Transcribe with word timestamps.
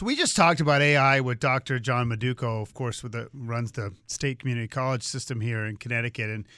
So 0.00 0.06
we 0.06 0.16
just 0.16 0.34
talked 0.34 0.62
about 0.62 0.80
AI 0.80 1.20
with 1.20 1.40
Dr. 1.40 1.78
John 1.78 2.08
Maduko, 2.08 2.62
of 2.62 2.72
course, 2.72 3.02
with 3.02 3.12
the 3.12 3.28
runs 3.34 3.72
the 3.72 3.92
state 4.06 4.38
community 4.38 4.66
college 4.66 5.02
system 5.02 5.42
here 5.42 5.66
in 5.66 5.76
Connecticut, 5.76 6.30
and 6.30 6.48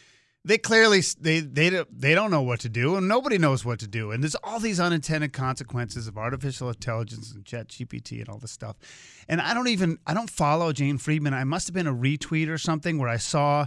they 0.45 0.59
clearly 0.59 1.01
they 1.21 1.41
they 1.41 1.85
they 1.91 2.15
don't 2.15 2.31
know 2.31 2.43
what 2.43 2.61
to 2.61 2.69
do, 2.69 2.95
and 2.95 3.09
nobody 3.09 3.39
knows 3.39 3.65
what 3.65 3.81
to 3.81 3.89
do, 3.89 4.13
and 4.13 4.23
there's 4.23 4.37
all 4.45 4.61
these 4.61 4.79
unintended 4.79 5.33
consequences 5.33 6.07
of 6.07 6.17
artificial 6.17 6.69
intelligence 6.69 7.33
and 7.33 7.45
Chat 7.45 7.67
GPT 7.67 8.21
and 8.21 8.29
all 8.29 8.39
this 8.39 8.53
stuff, 8.53 8.77
and 9.29 9.41
I 9.41 9.55
don't 9.55 9.67
even 9.67 9.99
I 10.07 10.15
don't 10.15 10.31
follow 10.31 10.73
Jane 10.73 10.99
Friedman. 10.99 11.35
I 11.35 11.43
must 11.43 11.67
have 11.67 11.75
been 11.75 11.89
a 11.89 11.93
retweet 11.93 12.49
or 12.49 12.59
something 12.59 12.97
where 12.97 13.09
I 13.09 13.17
saw 13.17 13.67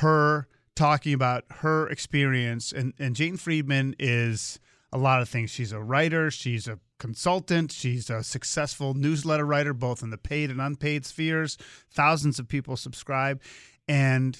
her 0.00 0.48
talking 0.74 1.14
about 1.14 1.44
her 1.60 1.88
experience. 1.88 2.72
And, 2.72 2.92
and 2.98 3.14
Jane 3.14 3.36
Friedman 3.36 3.94
is 4.00 4.58
a 4.92 4.98
lot 4.98 5.22
of 5.22 5.28
things. 5.28 5.50
She's 5.50 5.72
a 5.72 5.80
writer, 5.80 6.30
she's 6.30 6.68
a 6.68 6.78
consultant, 6.98 7.72
she's 7.72 8.10
a 8.10 8.22
successful 8.22 8.94
newsletter 8.94 9.46
writer, 9.46 9.72
both 9.72 10.02
in 10.02 10.10
the 10.10 10.18
paid 10.18 10.50
and 10.50 10.60
unpaid 10.60 11.06
spheres. 11.06 11.56
Thousands 11.90 12.38
of 12.38 12.48
people 12.48 12.76
subscribe. 12.76 13.40
And 13.88 14.38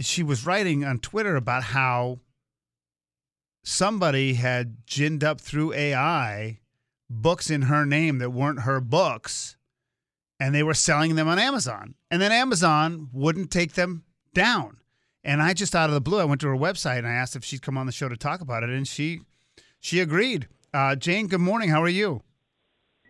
she 0.00 0.22
was 0.22 0.46
writing 0.46 0.84
on 0.84 0.98
Twitter 0.98 1.36
about 1.36 1.64
how 1.64 2.20
somebody 3.64 4.34
had 4.34 4.86
ginned 4.86 5.24
up 5.24 5.40
through 5.40 5.72
AI 5.72 6.60
books 7.10 7.50
in 7.50 7.62
her 7.62 7.84
name 7.84 8.18
that 8.18 8.30
weren't 8.30 8.60
her 8.60 8.80
books 8.80 9.56
and 10.40 10.54
they 10.54 10.62
were 10.62 10.74
selling 10.74 11.16
them 11.16 11.28
on 11.28 11.38
Amazon. 11.38 11.94
And 12.10 12.22
then 12.22 12.32
Amazon 12.32 13.08
wouldn't 13.12 13.50
take 13.50 13.72
them 13.72 14.04
down. 14.34 14.78
And 15.24 15.42
I 15.42 15.52
just 15.52 15.74
out 15.74 15.90
of 15.90 15.94
the 15.94 16.00
blue, 16.00 16.20
I 16.20 16.24
went 16.24 16.40
to 16.42 16.48
her 16.48 16.56
website 16.56 16.98
and 16.98 17.08
I 17.08 17.12
asked 17.12 17.34
if 17.34 17.44
she'd 17.44 17.62
come 17.62 17.76
on 17.76 17.86
the 17.86 17.92
show 17.92 18.08
to 18.08 18.16
talk 18.16 18.40
about 18.40 18.62
it, 18.62 18.70
and 18.70 18.86
she 18.86 19.20
she 19.80 20.00
agreed. 20.00 20.48
Uh, 20.72 20.94
Jane, 20.96 21.26
good 21.26 21.40
morning. 21.40 21.68
How 21.70 21.82
are 21.82 21.88
you? 21.88 22.22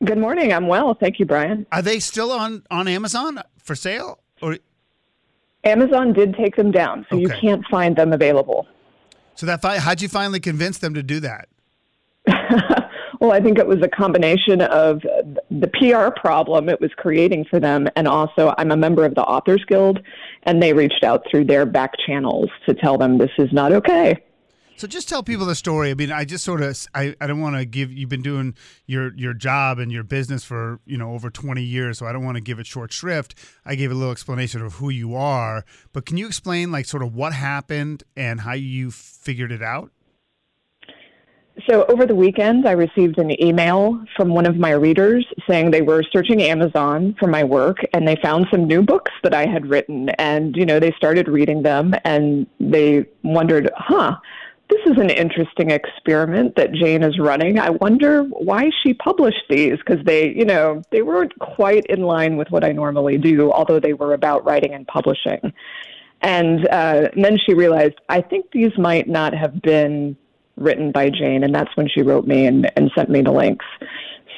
Good 0.04 0.18
morning. 0.18 0.52
I'm 0.52 0.68
well, 0.68 0.94
thank 0.94 1.18
you, 1.18 1.26
Brian. 1.26 1.66
Are 1.72 1.82
they 1.82 1.98
still 1.98 2.30
on 2.30 2.62
on 2.70 2.86
Amazon 2.86 3.40
for 3.58 3.74
sale? 3.74 4.20
Or 4.40 4.56
Amazon 5.64 6.12
did 6.12 6.34
take 6.34 6.54
them 6.54 6.70
down, 6.70 7.04
so 7.10 7.16
you 7.16 7.28
can't 7.28 7.64
find 7.68 7.96
them 7.96 8.12
available. 8.12 8.66
so 9.34 9.44
that 9.46 9.60
fi- 9.60 9.78
how'd 9.78 10.00
you 10.00 10.08
finally 10.08 10.38
convince 10.40 10.78
them 10.78 10.94
to 10.94 11.02
do 11.02 11.18
that? 11.20 11.48
well, 13.20 13.32
I 13.32 13.40
think 13.40 13.58
it 13.58 13.66
was 13.66 13.82
a 13.82 13.88
combination 13.88 14.60
of 14.60 15.00
the 15.50 15.66
PR 15.66 16.18
problem 16.20 16.68
it 16.68 16.80
was 16.80 16.92
creating 16.96 17.44
for 17.50 17.58
them, 17.58 17.88
and 17.96 18.06
also 18.06 18.54
I'm 18.56 18.70
a 18.70 18.76
member 18.76 19.04
of 19.04 19.16
the 19.16 19.22
Authors 19.22 19.64
Guild, 19.66 19.98
and 20.44 20.62
they 20.62 20.72
reached 20.72 21.02
out 21.02 21.26
through 21.28 21.46
their 21.46 21.66
back 21.66 21.94
channels 22.06 22.50
to 22.66 22.74
tell 22.74 22.96
them 22.96 23.18
this 23.18 23.30
is 23.38 23.52
not 23.52 23.72
okay. 23.72 24.16
So 24.78 24.86
just 24.86 25.08
tell 25.08 25.24
people 25.24 25.44
the 25.44 25.56
story. 25.56 25.90
I 25.90 25.94
mean, 25.94 26.12
I 26.12 26.24
just 26.24 26.44
sort 26.44 26.62
of 26.62 26.86
I, 26.94 27.16
I 27.20 27.26
don't 27.26 27.40
want 27.40 27.56
to 27.56 27.64
give 27.64 27.92
you've 27.92 28.08
been 28.08 28.22
doing 28.22 28.54
your 28.86 29.12
your 29.16 29.34
job 29.34 29.80
and 29.80 29.90
your 29.90 30.04
business 30.04 30.44
for, 30.44 30.78
you 30.86 30.96
know, 30.96 31.14
over 31.14 31.30
20 31.30 31.60
years, 31.60 31.98
so 31.98 32.06
I 32.06 32.12
don't 32.12 32.24
want 32.24 32.36
to 32.36 32.40
give 32.40 32.60
it 32.60 32.66
short 32.66 32.92
shrift. 32.92 33.34
I 33.66 33.74
gave 33.74 33.90
a 33.90 33.94
little 33.94 34.12
explanation 34.12 34.62
of 34.62 34.74
who 34.74 34.88
you 34.88 35.16
are, 35.16 35.64
but 35.92 36.06
can 36.06 36.16
you 36.16 36.28
explain 36.28 36.70
like 36.70 36.86
sort 36.86 37.02
of 37.02 37.12
what 37.12 37.32
happened 37.32 38.04
and 38.16 38.42
how 38.42 38.52
you 38.52 38.92
figured 38.92 39.50
it 39.50 39.62
out? 39.62 39.90
So 41.68 41.84
over 41.86 42.06
the 42.06 42.14
weekend, 42.14 42.68
I 42.68 42.72
received 42.72 43.18
an 43.18 43.42
email 43.42 44.00
from 44.16 44.28
one 44.28 44.46
of 44.46 44.58
my 44.58 44.70
readers 44.70 45.26
saying 45.48 45.72
they 45.72 45.82
were 45.82 46.04
searching 46.12 46.40
Amazon 46.40 47.16
for 47.18 47.26
my 47.26 47.42
work 47.42 47.78
and 47.92 48.06
they 48.06 48.14
found 48.22 48.46
some 48.48 48.68
new 48.68 48.80
books 48.80 49.10
that 49.24 49.34
I 49.34 49.44
had 49.44 49.66
written. 49.66 50.10
And, 50.10 50.56
you 50.56 50.64
know, 50.64 50.78
they 50.78 50.92
started 50.92 51.26
reading 51.26 51.62
them 51.62 51.96
and 52.04 52.46
they 52.60 53.06
wondered, 53.24 53.70
huh, 53.76 54.18
is 54.88 54.98
an 54.98 55.10
interesting 55.10 55.70
experiment 55.70 56.56
that 56.56 56.72
Jane 56.72 57.02
is 57.02 57.18
running. 57.18 57.58
I 57.58 57.70
wonder 57.70 58.22
why 58.24 58.70
she 58.82 58.94
published 58.94 59.44
these 59.48 59.76
because 59.78 60.04
they, 60.04 60.30
you 60.34 60.44
know, 60.44 60.82
they 60.90 61.02
weren't 61.02 61.38
quite 61.38 61.86
in 61.86 62.02
line 62.02 62.36
with 62.36 62.50
what 62.50 62.64
I 62.64 62.72
normally 62.72 63.18
do, 63.18 63.52
although 63.52 63.78
they 63.78 63.92
were 63.92 64.14
about 64.14 64.44
writing 64.44 64.74
and 64.74 64.86
publishing. 64.86 65.52
And, 66.22 66.66
uh, 66.68 67.10
and 67.14 67.24
then 67.24 67.38
she 67.38 67.54
realized, 67.54 67.94
I 68.08 68.20
think 68.20 68.46
these 68.52 68.76
might 68.76 69.08
not 69.08 69.34
have 69.34 69.62
been 69.62 70.16
written 70.56 70.90
by 70.90 71.10
Jane, 71.10 71.44
and 71.44 71.54
that's 71.54 71.74
when 71.76 71.88
she 71.88 72.02
wrote 72.02 72.26
me 72.26 72.46
and, 72.46 72.70
and 72.76 72.90
sent 72.96 73.08
me 73.08 73.22
the 73.22 73.30
links. 73.30 73.66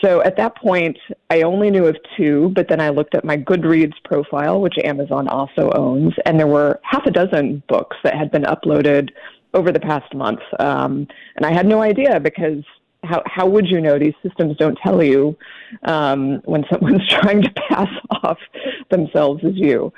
So 0.02 0.22
at 0.22 0.36
that 0.36 0.56
point, 0.56 0.98
I 1.28 1.42
only 1.42 1.70
knew 1.70 1.86
of 1.86 1.96
two, 2.16 2.52
but 2.54 2.68
then 2.68 2.80
I 2.80 2.88
looked 2.88 3.14
at 3.14 3.24
my 3.24 3.36
Goodreads 3.36 3.94
profile, 4.04 4.60
which 4.60 4.76
Amazon 4.82 5.28
also 5.28 5.70
owns, 5.72 6.14
and 6.24 6.38
there 6.38 6.46
were 6.46 6.80
half 6.82 7.04
a 7.06 7.10
dozen 7.10 7.62
books 7.68 7.96
that 8.04 8.14
had 8.14 8.30
been 8.30 8.44
uploaded 8.44 9.10
over 9.54 9.72
the 9.72 9.80
past 9.80 10.14
month. 10.14 10.40
Um, 10.58 11.06
and 11.36 11.44
I 11.44 11.52
had 11.52 11.66
no 11.66 11.82
idea 11.82 12.20
because 12.20 12.62
how, 13.02 13.22
how 13.26 13.46
would 13.46 13.66
you 13.66 13.80
know? 13.80 13.98
These 13.98 14.14
systems 14.22 14.56
don't 14.56 14.78
tell 14.82 15.02
you 15.02 15.36
um, 15.84 16.40
when 16.44 16.64
someone's 16.70 17.06
trying 17.08 17.42
to 17.42 17.50
pass 17.68 17.88
off 18.22 18.38
themselves 18.90 19.42
as 19.44 19.54
you. 19.54 19.92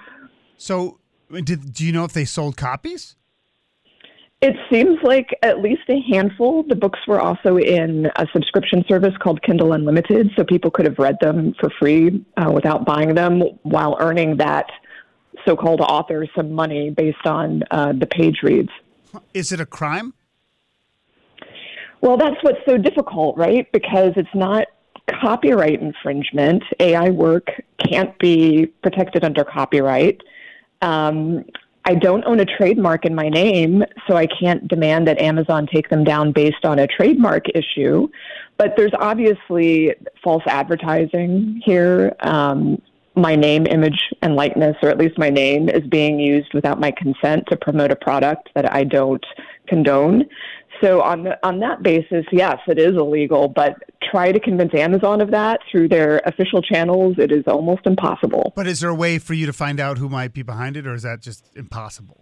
So, 0.57 0.99
did 1.31 1.73
do 1.73 1.85
you 1.85 1.93
know 1.93 2.05
if 2.05 2.13
they 2.13 2.25
sold 2.25 2.57
copies? 2.57 3.17
It 4.41 4.57
seems 4.73 4.99
like 5.05 5.29
at 5.43 5.61
least 5.61 5.83
a 5.89 6.01
handful. 6.11 6.65
The 6.65 6.75
books 6.75 6.99
were 7.07 7.21
also 7.21 7.59
in 7.59 8.07
a 8.17 8.27
subscription 8.33 8.85
service 8.89 9.17
called 9.21 9.41
Kindle 9.43 9.73
Unlimited, 9.73 10.33
so 10.37 10.43
people 10.43 10.69
could 10.69 10.85
have 10.85 10.99
read 10.99 11.17
them 11.21 11.55
for 11.61 11.71
free 11.79 12.25
uh, 12.37 12.51
without 12.51 12.85
buying 12.85 13.15
them 13.15 13.41
while 13.63 13.97
earning 14.01 14.39
that 14.39 14.67
so 15.47 15.57
called 15.57 15.81
author 15.81 16.27
some 16.35 16.53
money 16.53 16.91
based 16.91 17.25
on 17.25 17.63
uh, 17.71 17.93
the 17.93 18.07
page 18.07 18.41
reads. 18.43 18.71
Is 19.35 19.53
it 19.53 19.61
a 19.61 19.67
crime? 19.67 20.15
Well, 22.01 22.17
that's 22.17 22.37
what's 22.43 22.59
so 22.67 22.77
difficult, 22.79 23.37
right? 23.37 23.71
Because 23.73 24.13
it's 24.17 24.35
not 24.35 24.67
copyright 25.21 25.81
infringement. 25.81 26.63
AI 26.81 27.11
work 27.11 27.47
can't 27.79 28.17
be 28.19 28.67
protected 28.83 29.25
under 29.25 29.45
copyright. 29.45 30.21
Um, 30.81 31.45
I 31.85 31.95
don't 31.95 32.25
own 32.25 32.39
a 32.39 32.45
trademark 32.45 33.05
in 33.05 33.15
my 33.15 33.29
name, 33.29 33.85
so 34.07 34.17
I 34.17 34.27
can't 34.27 34.69
demand 34.69 35.09
that 35.09 35.21
Amazon 35.21 35.67
take 35.67 35.89
them 35.89 36.05
down 36.05 36.33
based 36.33 36.65
on 36.65 36.79
a 36.79 36.87
trademark 36.87 37.47
issue. 37.55 38.09
But 38.57 38.77
there's 38.77 38.93
obviously 38.99 39.95
false 40.23 40.45
advertising 40.47 41.61
here. 41.65 42.15
Um, 42.21 42.81
my 43.15 43.37
name, 43.37 43.67
image, 43.67 44.01
and 44.23 44.37
likeness, 44.37 44.77
or 44.83 44.89
at 44.89 44.99
least 44.99 45.19
my 45.19 45.31
name, 45.31 45.69
is 45.69 45.87
being 45.89 46.19
used 46.19 46.53
without 46.55 46.81
my 46.81 46.91
consent 46.91 47.45
to 47.51 47.57
promote 47.57 47.91
a 47.91 47.97
product 47.97 48.49
that 48.55 48.73
I 48.73 48.85
don't 48.85 49.25
condone. 49.69 50.25
So 50.83 51.01
on 51.03 51.25
the, 51.25 51.39
on 51.47 51.61
that 51.61 51.83
basis, 51.83 52.25
yes, 52.33 52.59
it 52.67 52.79
is 52.79 52.97
illegal. 52.97 53.49
But 53.49 53.77
try 54.11 54.33
to 54.33 54.41
convince 54.41 54.75
Amazon 54.75 55.21
of 55.21 55.31
that 55.31 55.61
through 55.71 55.89
their 55.89 56.21
official 56.25 56.63
channels. 56.63 57.17
It 57.19 57.31
is 57.31 57.45
almost 57.47 57.87
impossible. 57.87 58.53
But 58.57 58.67
is 58.67 58.81
there 58.81 58.91
a 58.91 58.95
way 58.95 59.19
for 59.19 59.35
you 59.35 59.47
to 59.47 59.53
find 59.53 59.79
out 59.79 59.99
who 59.99 60.09
might 60.09 60.33
be 60.33 60.43
behind 60.43 60.77
it, 60.77 60.87
or 60.87 60.95
is 60.95 61.03
that 61.03 61.21
just 61.21 61.51
impossible? 61.55 62.19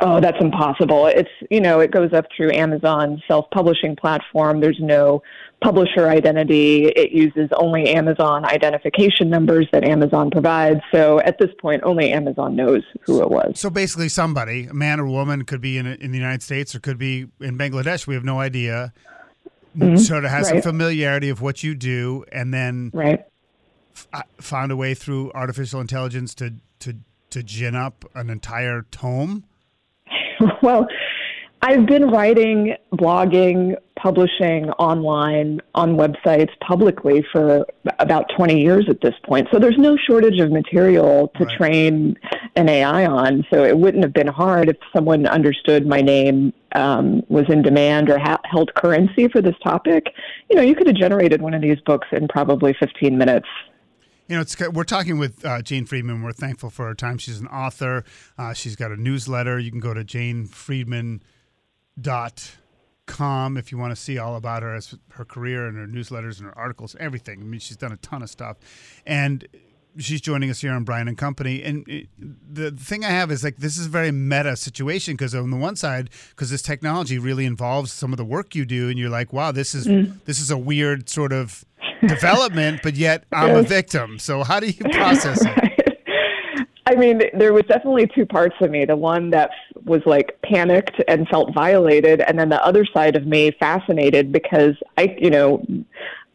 Oh, 0.00 0.20
that's 0.20 0.38
impossible. 0.40 1.06
It's, 1.06 1.30
you 1.50 1.60
know, 1.60 1.78
it 1.78 1.92
goes 1.92 2.12
up 2.12 2.26
through 2.36 2.52
Amazon's 2.52 3.22
self 3.28 3.46
publishing 3.50 3.94
platform. 3.94 4.60
There's 4.60 4.80
no 4.80 5.22
publisher 5.62 6.08
identity. 6.08 6.86
It 6.86 7.10
uses 7.12 7.48
only 7.56 7.88
Amazon 7.88 8.44
identification 8.44 9.28
numbers 9.28 9.66
that 9.72 9.84
Amazon 9.84 10.30
provides. 10.30 10.80
So 10.92 11.20
at 11.20 11.38
this 11.38 11.50
point, 11.60 11.82
only 11.84 12.12
Amazon 12.12 12.54
knows 12.56 12.82
who 13.02 13.20
it 13.22 13.30
was. 13.30 13.58
So 13.58 13.68
basically, 13.70 14.08
somebody, 14.08 14.66
a 14.66 14.74
man 14.74 15.00
or 15.00 15.06
woman, 15.06 15.44
could 15.44 15.60
be 15.60 15.76
in 15.78 15.86
in 15.86 16.10
the 16.12 16.18
United 16.18 16.42
States 16.42 16.74
or 16.74 16.80
could 16.80 16.98
be 16.98 17.26
in 17.40 17.58
Bangladesh. 17.58 18.06
We 18.06 18.14
have 18.14 18.24
no 18.24 18.38
idea. 18.40 18.92
Mhm. 19.76 19.98
Sort 19.98 20.24
of 20.24 20.30
has 20.30 20.48
some 20.48 20.62
familiarity 20.62 21.28
of 21.28 21.40
what 21.42 21.62
you 21.62 21.74
do, 21.74 22.24
and 22.32 22.52
then 22.54 22.90
Right. 22.94 23.20
f- 24.12 24.24
found 24.40 24.72
a 24.72 24.76
way 24.76 24.94
through 24.94 25.30
artificial 25.34 25.80
intelligence 25.80 26.34
to 26.36 26.54
to 26.80 26.94
to 27.30 27.42
gin 27.42 27.74
up 27.76 28.04
an 28.14 28.30
entire 28.30 28.86
tome? 28.90 29.44
well, 30.62 30.86
I've 31.60 31.86
been 31.86 32.08
writing, 32.10 32.76
blogging, 32.92 33.76
publishing 33.96 34.70
online 34.72 35.60
on 35.74 35.96
websites 35.96 36.50
publicly 36.60 37.24
for 37.32 37.66
about 37.98 38.26
20 38.36 38.60
years 38.60 38.86
at 38.88 39.00
this 39.00 39.14
point. 39.24 39.48
So 39.50 39.58
there's 39.58 39.76
no 39.76 39.96
shortage 39.96 40.38
of 40.38 40.52
material 40.52 41.32
to 41.36 41.44
Right. 41.44 41.56
train 41.56 42.18
an 42.54 42.68
AI 42.68 43.06
on. 43.06 43.44
So 43.50 43.64
it 43.64 43.76
wouldn't 43.76 44.04
have 44.04 44.12
been 44.12 44.28
hard 44.28 44.68
if 44.68 44.76
someone 44.94 45.26
understood 45.26 45.84
my 45.86 46.00
name 46.00 46.52
um, 46.72 47.22
was 47.28 47.46
in 47.48 47.62
demand 47.62 48.08
or 48.08 48.18
ha- 48.18 48.40
held 48.44 48.72
currency 48.74 49.26
for 49.26 49.42
this 49.42 49.56
topic. 49.64 50.06
You 50.48 50.56
know, 50.56 50.62
you 50.62 50.76
could 50.76 50.86
have 50.86 50.96
generated 50.96 51.42
one 51.42 51.54
of 51.54 51.60
these 51.62 51.80
books 51.80 52.06
in 52.12 52.28
probably 52.28 52.72
15 52.78 53.18
minutes. 53.18 53.48
You 54.28 54.36
know, 54.36 54.42
it's 54.42 54.56
we're 54.60 54.84
talking 54.84 55.18
with 55.18 55.44
uh, 55.44 55.62
Jane 55.62 55.86
Friedman. 55.86 56.22
We're 56.22 56.32
thankful 56.32 56.68
for 56.70 56.86
her 56.86 56.94
time. 56.94 57.16
She's 57.16 57.40
an 57.40 57.46
author. 57.48 58.04
Uh, 58.36 58.52
she's 58.52 58.76
got 58.76 58.92
a 58.92 58.96
newsletter. 58.96 59.58
You 59.58 59.70
can 59.70 59.80
go 59.80 59.94
to 59.94 60.04
janefriedman.com 62.00 63.56
if 63.56 63.72
you 63.72 63.78
want 63.78 63.90
to 63.90 63.96
see 63.96 64.18
all 64.18 64.36
about 64.36 64.62
her, 64.62 64.74
as 64.74 64.94
her 65.12 65.24
career 65.24 65.66
and 65.66 65.76
her 65.76 65.86
newsletters 65.86 66.38
and 66.38 66.46
her 66.46 66.58
articles, 66.58 66.96
everything. 67.00 67.40
I 67.40 67.44
mean, 67.44 67.60
she's 67.60 67.76
done 67.76 67.92
a 67.92 67.96
ton 67.96 68.22
of 68.22 68.30
stuff, 68.30 68.58
and 69.06 69.46
she's 69.96 70.20
joining 70.20 70.50
us 70.50 70.60
here 70.60 70.72
on 70.72 70.84
Brian 70.84 71.08
and 71.08 71.16
Company. 71.16 71.62
And 71.62 72.06
the 72.18 72.70
thing 72.70 73.04
I 73.04 73.10
have 73.10 73.30
is 73.30 73.42
like 73.42 73.56
this 73.56 73.78
is 73.78 73.86
a 73.86 73.90
very 73.90 74.12
meta 74.12 74.56
situation 74.56 75.14
because 75.14 75.34
on 75.34 75.50
the 75.50 75.56
one 75.56 75.76
side, 75.76 76.10
because 76.30 76.50
this 76.50 76.62
technology 76.62 77.18
really 77.18 77.46
involves 77.46 77.92
some 77.92 78.12
of 78.12 78.16
the 78.16 78.24
work 78.24 78.54
you 78.54 78.64
do, 78.64 78.88
and 78.88 78.98
you're 78.98 79.10
like, 79.10 79.32
wow, 79.32 79.52
this 79.52 79.74
is 79.74 79.86
mm. 79.86 80.12
this 80.24 80.40
is 80.40 80.50
a 80.50 80.58
weird 80.58 81.08
sort 81.08 81.32
of 81.32 81.64
development, 82.06 82.80
but 82.82 82.94
yet 82.94 83.24
I'm 83.32 83.56
a 83.56 83.62
victim. 83.62 84.18
So 84.18 84.44
how 84.44 84.60
do 84.60 84.66
you 84.66 84.84
process 84.92 85.44
it? 85.44 85.74
I 86.86 86.94
mean, 86.94 87.20
there 87.34 87.52
was 87.52 87.64
definitely 87.64 88.08
two 88.14 88.24
parts 88.24 88.56
of 88.62 88.70
me. 88.70 88.86
The 88.86 88.96
one 88.96 89.28
that 89.30 89.50
was 89.88 90.02
like 90.06 90.40
panicked 90.42 91.02
and 91.08 91.28
felt 91.28 91.54
violated, 91.54 92.20
and 92.20 92.38
then 92.38 92.48
the 92.48 92.64
other 92.64 92.84
side 92.84 93.16
of 93.16 93.26
me 93.26 93.50
fascinated 93.58 94.32
because 94.32 94.74
I, 94.96 95.16
you 95.18 95.30
know, 95.30 95.64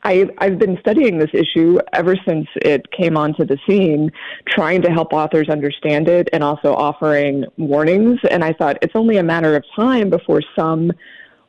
I, 0.04 0.30
I've 0.40 0.60
been 0.60 0.78
studying 0.82 1.18
this 1.18 1.30
issue 1.34 1.80
ever 1.94 2.16
since 2.28 2.48
it 2.58 2.92
came 2.92 3.16
onto 3.16 3.46
the 3.46 3.58
scene, 3.68 4.12
trying 4.48 4.82
to 4.82 4.92
help 4.92 5.14
authors 5.14 5.50
understand 5.50 6.10
it 6.10 6.28
and 6.34 6.44
also 6.44 6.74
offering 6.74 7.46
warnings. 7.58 8.20
And 8.30 8.44
I 8.44 8.54
thought 8.54 8.78
it's 8.82 8.96
only 8.96 9.18
a 9.18 9.24
matter 9.24 9.56
of 9.56 9.64
time 9.76 10.10
before 10.10 10.42
some 10.58 10.92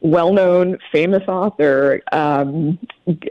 well 0.00 0.32
known, 0.32 0.78
famous 0.92 1.22
author 1.26 2.02
um, 2.12 2.78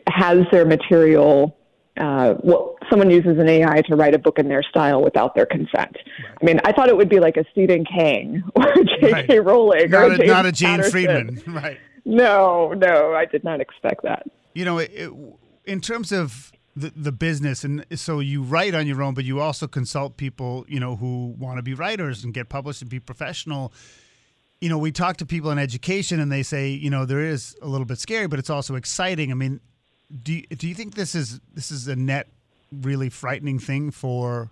has 0.09 0.39
their 0.51 0.65
material. 0.65 1.55
Uh, 1.97 2.33
well, 2.43 2.75
someone 2.89 3.11
uses 3.11 3.37
an 3.37 3.47
AI 3.47 3.81
to 3.81 3.95
write 3.95 4.15
a 4.15 4.19
book 4.19 4.39
in 4.39 4.47
their 4.47 4.63
style 4.63 5.03
without 5.03 5.35
their 5.35 5.45
consent. 5.45 5.95
I 6.41 6.45
mean, 6.45 6.59
I 6.65 6.71
thought 6.71 6.89
it 6.89 6.97
would 6.97 7.09
be 7.09 7.19
like 7.19 7.37
a 7.37 7.45
Stephen 7.51 7.85
King 7.85 8.43
or 8.55 8.73
J.K. 8.99 9.11
Right. 9.11 9.45
Rowling 9.45 9.93
or 9.93 10.09
Not 10.09 10.11
a, 10.13 10.17
James 10.17 10.29
not 10.29 10.45
a 10.45 10.51
Jane 10.51 10.69
Patterson. 10.77 10.91
Friedman, 10.91 11.43
right? 11.53 11.79
No, 12.05 12.73
no, 12.73 13.13
I 13.13 13.25
did 13.25 13.43
not 13.43 13.61
expect 13.61 14.03
that. 14.03 14.27
You 14.53 14.65
know, 14.65 14.79
it, 14.79 14.91
it, 14.93 15.11
in 15.65 15.81
terms 15.81 16.11
of 16.11 16.51
the, 16.75 16.91
the 16.95 17.11
business, 17.11 17.63
and 17.63 17.85
so 17.95 18.19
you 18.19 18.41
write 18.41 18.73
on 18.73 18.87
your 18.87 19.01
own, 19.03 19.13
but 19.13 19.23
you 19.23 19.39
also 19.39 19.67
consult 19.67 20.17
people, 20.17 20.65
you 20.67 20.79
know, 20.79 20.95
who 20.95 21.35
want 21.37 21.57
to 21.57 21.63
be 21.63 21.75
writers 21.75 22.23
and 22.23 22.33
get 22.33 22.49
published 22.49 22.81
and 22.81 22.89
be 22.89 22.99
professional. 22.99 23.71
You 24.59 24.69
know, 24.69 24.77
we 24.77 24.91
talk 24.91 25.17
to 25.17 25.25
people 25.25 25.51
in 25.51 25.59
education, 25.59 26.19
and 26.19 26.31
they 26.31 26.43
say, 26.43 26.69
you 26.69 26.89
know, 26.89 27.05
there 27.05 27.21
is 27.21 27.55
a 27.61 27.67
little 27.67 27.85
bit 27.85 27.99
scary, 27.99 28.27
but 28.27 28.39
it's 28.39 28.49
also 28.49 28.75
exciting. 28.75 29.31
I 29.31 29.35
mean, 29.35 29.59
do 30.21 30.33
you, 30.33 30.43
do 30.43 30.67
you 30.67 30.75
think 30.75 30.95
this 30.95 31.15
is 31.15 31.39
this 31.53 31.71
is 31.71 31.87
a 31.87 31.95
net 31.95 32.27
really 32.71 33.09
frightening 33.09 33.59
thing 33.59 33.91
for 33.91 34.51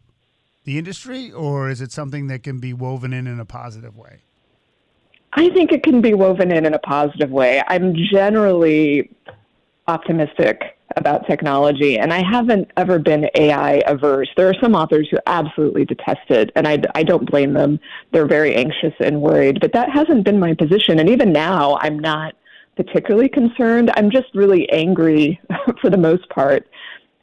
the 0.64 0.78
industry, 0.78 1.32
or 1.32 1.70
is 1.70 1.82
it 1.82 1.92
something 1.92 2.28
that 2.28 2.44
can 2.44 2.60
be 2.60 2.74
woven 2.74 3.14
in 3.14 3.28
in 3.28 3.40
a 3.40 3.46
positive 3.46 3.98
way? 3.98 4.22
I 5.34 5.50
think 5.50 5.72
it 5.72 5.84
can 5.84 6.02
be 6.02 6.14
woven 6.14 6.52
in 6.52 6.66
in 6.66 6.74
a 6.74 6.80
positive 6.80 7.32
way. 7.32 7.62
I'm 7.68 7.96
generally 8.12 9.10
optimistic 9.88 10.78
about 10.98 11.26
technology, 11.26 11.98
and 11.98 12.14
I 12.14 12.22
haven't 12.22 12.70
ever 12.76 13.00
been 13.00 13.30
AI 13.36 13.82
averse. 13.88 14.30
There 14.36 14.50
are 14.50 14.56
some 14.62 14.76
authors 14.76 15.08
who 15.10 15.18
absolutely 15.26 15.86
detest 15.86 16.30
it, 16.30 16.52
and 16.56 16.68
I, 16.68 16.80
I 16.96 17.04
don't 17.04 17.30
blame 17.30 17.54
them. 17.54 17.80
They're 18.12 18.28
very 18.28 18.56
anxious 18.56 18.94
and 19.00 19.22
worried, 19.22 19.60
but 19.62 19.72
that 19.74 19.90
hasn't 19.90 20.26
been 20.26 20.40
my 20.40 20.54
position. 20.54 21.00
And 21.00 21.10
even 21.10 21.32
now, 21.32 21.78
I'm 21.82 21.98
not 21.98 22.36
particularly 22.76 23.30
concerned. 23.30 23.92
I'm 23.96 24.10
just 24.12 24.28
really 24.34 24.70
angry 24.72 25.40
for 25.82 25.90
the 25.90 25.98
most 25.98 26.28
part 26.30 26.68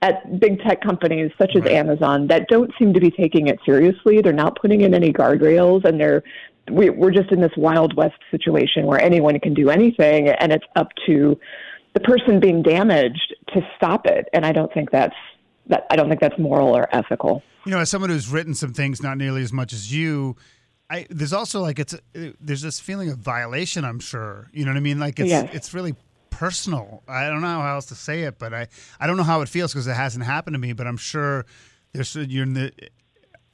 at 0.03 0.39
big 0.39 0.61
tech 0.61 0.81
companies 0.81 1.33
such 1.39 1.57
as 1.57 1.63
Right. 1.63 1.73
Amazon 1.73 2.29
that 2.29 2.49
don't 2.49 2.71
seem 2.79 2.93
to 2.95 3.01
be 3.01 3.11
taking 3.11 3.49
it 3.49 3.59
seriously. 3.67 4.21
They're 4.23 4.33
not 4.33 4.57
putting 4.61 4.83
in 4.83 4.95
any 4.95 5.13
guardrails, 5.13 5.85
and 5.85 6.01
they're 6.01 6.23
we, 6.71 6.91
we're 6.91 7.11
just 7.11 7.33
in 7.33 7.41
this 7.41 7.53
wild 7.57 7.97
west 7.97 8.19
situation 8.31 8.85
where 8.87 9.01
anyone 9.01 9.41
can 9.41 9.55
do 9.55 9.71
anything, 9.71 10.29
and 10.29 10.53
it's 10.53 10.67
up 10.77 10.89
to 11.07 11.39
the 11.95 12.01
person 12.01 12.39
being 12.41 12.63
damaged 12.63 13.35
to 13.55 13.63
stop 13.77 14.07
it. 14.07 14.29
And 14.35 14.45
I 14.45 14.53
don't 14.53 14.73
think 14.73 14.91
that's 14.91 15.17
that. 15.69 15.87
I 15.91 15.97
don't 15.97 16.09
think 16.09 16.21
that's 16.21 16.39
moral 16.39 16.77
or 16.77 16.95
ethical. 16.95 17.43
you 17.65 17.73
know, 17.73 17.79
as 17.79 17.91
someone 17.91 18.11
who's 18.11 18.29
written 18.29 18.55
some 18.55 18.73
things, 18.75 19.03
not 19.03 19.17
nearly 19.17 19.43
as 19.43 19.53
much 19.53 19.73
as 19.73 19.93
you, 19.93 20.37
I 20.91 21.07
there's 21.11 21.33
also 21.33 21.61
like 21.61 21.79
it's 21.79 21.95
uh, 21.95 21.99
there's 22.41 22.63
this 22.63 22.81
feeling 22.81 23.11
of 23.11 23.19
violation. 23.19 23.85
I'm 23.85 24.01
sure 24.01 24.49
you 24.53 24.65
know 24.65 24.71
what 24.71 24.79
I 24.79 24.81
mean. 24.81 24.99
Like 24.99 25.19
it's 25.21 25.29
Yes. 25.29 25.51
it's 25.53 25.75
really 25.75 25.95
personal. 26.31 27.03
I 27.09 27.29
don't 27.29 27.41
know 27.41 27.61
how 27.61 27.75
else 27.75 27.87
to 27.87 27.95
say 27.95 28.23
it, 28.23 28.39
but 28.39 28.55
I 28.55 28.69
I 29.01 29.07
don't 29.07 29.17
know 29.17 29.23
how 29.23 29.41
it 29.43 29.49
feels 29.49 29.73
because 29.73 29.87
it 29.87 29.95
hasn't 29.95 30.25
happened 30.25 30.55
to 30.55 30.59
me. 30.59 30.73
But 30.73 30.87
I'm 30.87 30.97
sure 30.97 31.45
there's 31.93 32.17
uh, 32.17 32.21
you're 32.21 32.45
in 32.45 32.55
the. 32.55 32.67
Uh, 32.83 32.87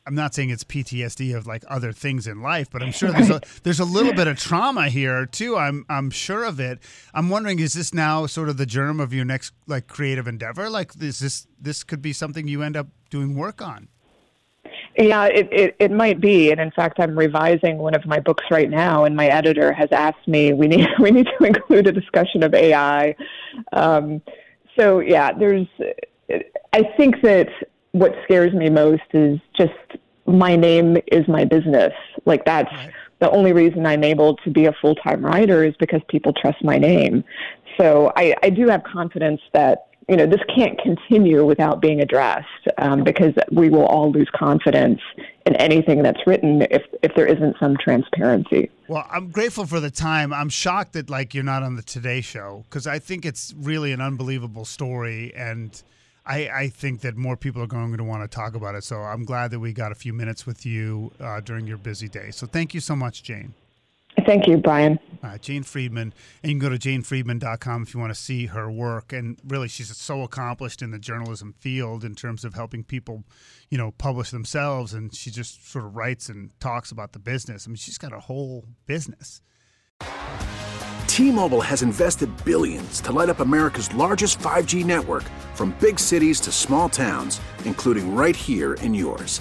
I'm 0.07 0.15
not 0.15 0.35
saying 0.35 0.51
it's 0.51 0.65
PTSD 0.65 1.35
of 1.35 1.47
like 1.47 1.65
other 1.67 1.91
things 1.91 2.27
in 2.27 2.43
life, 2.43 2.69
but 2.71 2.83
I'm 2.83 2.93
sure 2.93 3.11
there's 3.11 3.31
a 3.31 3.41
there's 3.63 3.81
a 3.81 3.87
little 3.87 4.13
bit 4.13 4.27
of 4.27 4.39
trauma 4.39 4.89
here 4.91 5.25
too. 5.25 5.57
I'm 5.57 5.87
I'm 5.89 6.11
sure 6.11 6.45
of 6.45 6.61
it. 6.61 6.79
I'm 7.15 7.31
wondering, 7.31 7.59
is 7.59 7.73
this 7.73 7.95
now 7.95 8.27
sort 8.27 8.51
of 8.51 8.59
the 8.59 8.67
germ 8.67 9.01
of 9.01 9.15
your 9.15 9.25
next 9.25 9.55
like 9.67 9.87
creative 9.89 10.29
endeavor? 10.29 10.69
Like, 10.69 10.93
is 11.01 11.21
this 11.21 11.47
this 11.59 11.83
could 11.85 12.03
be 12.03 12.13
something 12.13 12.47
you 12.47 12.63
end 12.63 12.77
up 12.77 12.89
doing 13.09 13.35
work 13.35 13.63
on? 13.63 13.89
Yeah, 14.97 15.25
it, 15.27 15.49
it, 15.53 15.77
it 15.79 15.91
might 15.91 16.21
be. 16.21 16.51
And 16.53 16.61
in 16.61 16.71
fact, 16.71 17.01
I'm 17.01 17.19
revising 17.19 17.79
one 17.79 17.95
of 17.95 18.07
my 18.07 18.21
books 18.21 18.45
right 18.51 18.71
now, 18.71 19.05
and 19.05 19.17
my 19.17 19.27
editor 19.27 19.73
has 19.73 19.89
asked 19.91 20.29
me 20.29 20.53
we 20.53 20.69
need 20.69 20.87
we 21.01 21.11
need 21.11 21.29
to 21.39 21.45
include 21.45 21.87
a 21.87 21.93
discussion 21.93 22.43
of 22.43 22.55
AI. 22.55 23.17
Um, 23.73 24.23
so 24.79 25.01
yeah, 25.01 25.33
there's. 25.33 25.67
I 26.73 26.83
think 26.97 27.21
that 27.23 27.49
what 27.93 28.15
scares 28.25 28.53
me 28.55 28.71
most 28.71 29.03
is 29.13 29.39
just 29.57 29.73
my 30.27 30.57
name 30.57 30.97
is 31.13 31.27
my 31.29 31.45
business. 31.45 31.93
Like 32.25 32.45
that's 32.45 32.73
the 33.21 33.31
only 33.31 33.53
reason 33.53 33.87
I'm 33.87 34.05
able 34.05 34.37
to 34.39 34.51
be 34.51 34.67
a 34.67 34.73
full 34.81 34.95
time 34.95 35.25
writer 35.25 35.65
is 35.65 35.75
because 35.79 36.01
people 36.09 36.33
trust 36.33 36.63
my 36.65 36.79
name. 36.79 37.25
So 37.77 38.13
I, 38.17 38.35
I 38.43 38.51
do 38.51 38.69
have 38.69 38.85
confidence 38.85 39.41
that 39.53 39.89
you 40.09 40.17
know 40.17 40.27
this 40.27 40.41
can't 40.55 40.79
continue 40.81 41.45
without 41.45 41.81
being 41.81 42.01
addressed 42.01 42.47
um, 42.79 43.05
because 43.05 43.33
we 43.53 43.71
will 43.71 43.87
all 43.87 44.11
lose 44.11 44.29
confidence 44.35 45.01
in 45.47 45.55
anything 45.57 46.03
that's 46.03 46.21
written 46.27 46.63
if 46.71 46.83
if 47.03 47.15
there 47.15 47.27
isn't 47.27 47.57
some 47.59 47.77
transparency. 47.77 48.71
Well, 48.89 49.07
I'm 49.11 49.31
grateful 49.31 49.67
for 49.67 49.81
the 49.81 49.91
time. 49.91 50.33
I'm 50.33 50.49
shocked 50.49 50.93
that 50.95 51.09
like 51.09 51.35
you're 51.35 51.45
not 51.45 51.63
on 51.63 51.77
the 51.77 51.83
Today 51.83 52.21
Show 52.21 52.65
because 52.69 52.87
I 52.87 52.99
think 52.99 53.25
it's 53.25 53.55
really 53.57 53.93
an 53.93 54.01
unbelievable 54.01 54.65
story, 54.65 55.33
and 55.35 55.83
I, 56.27 56.49
I 56.49 56.69
think 56.69 57.01
that 57.03 57.17
more 57.17 57.37
people 57.37 57.63
are 57.63 57.67
going 57.67 57.97
to 57.97 58.05
want 58.05 58.23
to 58.23 58.29
talk 58.29 58.55
about 58.55 58.75
it. 58.75 58.85
So 58.85 58.97
I'm 58.97 59.25
glad 59.25 59.51
that 59.51 59.61
we 59.61 59.73
got 59.73 59.93
a 59.93 59.95
few 59.95 60.13
minutes 60.13 60.47
with 60.47 60.65
you 60.65 61.13
uh, 61.21 61.41
during 61.41 61.67
your 61.67 61.79
busy 61.79 62.09
day. 62.09 62.31
So 62.31 62.47
thank 62.47 62.75
you 62.75 62.81
so 62.81 62.97
much, 62.97 63.23
Jane. 63.23 63.55
Thank 64.27 64.47
you, 64.47 64.57
Brian. 64.57 64.99
Uh, 65.23 65.39
Jane 65.39 65.63
Friedman, 65.63 66.13
and 66.43 66.53
you 66.53 66.59
can 66.59 66.71
go 66.71 66.77
to 66.77 66.79
janefriedman.com 66.79 67.83
if 67.83 67.95
you 67.95 68.01
want 68.01 68.15
to 68.15 68.21
see 68.21 68.47
her 68.47 68.71
work. 68.71 69.13
And 69.13 69.39
really, 69.47 69.69
she's 69.69 69.95
so 69.97 70.23
accomplished 70.23 70.83
in 70.83 70.91
the 70.91 70.99
journalism 70.99 71.55
field 71.59 72.05
in 72.05 72.15
terms 72.15 72.45
of 72.45 72.55
helping 72.55 72.85
people, 72.85 73.25
you 73.71 73.79
know, 73.79 73.93
publish 73.93 74.31
themselves. 74.31 74.93
And 74.93 75.15
she 75.15 75.31
just 75.31 75.71
sort 75.71 75.85
of 75.85 75.97
writes 75.97 76.29
and 76.29 76.51
talks 76.61 76.91
about 76.91 77.13
the 77.13 77.19
business. 77.19 77.67
I 77.67 77.71
mean, 77.71 77.77
she's 77.77 77.99
got 77.99 78.13
a 78.13 78.21
whole 78.21 78.65
business. 78.87 79.41
T-Mobile 81.07 81.61
has 81.61 81.83
invested 81.83 82.29
billions 82.45 83.01
to 83.03 83.13
light 83.13 83.29
up 83.29 83.41
America's 83.41 83.93
largest 83.95 84.39
5G 84.41 84.85
network 84.85 85.23
from 85.55 85.75
big 85.81 85.99
cities 85.99 86.41
to 86.41 86.53
small 86.53 86.89
towns, 86.89 87.41
including 87.65 88.15
right 88.15 88.37
here 88.37 88.75
in 88.75 88.93
yours. 88.93 89.41